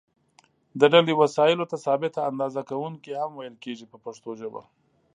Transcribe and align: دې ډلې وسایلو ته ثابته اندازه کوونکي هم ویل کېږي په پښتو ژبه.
دې 0.79 0.87
ډلې 0.93 1.13
وسایلو 1.21 1.69
ته 1.71 1.77
ثابته 1.85 2.19
اندازه 2.29 2.61
کوونکي 2.69 3.11
هم 3.21 3.31
ویل 3.35 3.55
کېږي 3.63 3.85
په 3.91 3.97
پښتو 4.05 4.29
ژبه. 4.39 4.61